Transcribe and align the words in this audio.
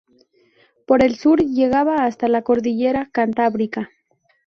Por 0.87 1.03
el 1.03 1.15
sur 1.15 1.41
llegaba 1.43 2.05
hasta 2.05 2.27
la 2.27 2.41
cordillera 2.41 3.09
Cantábrica. 3.11 3.91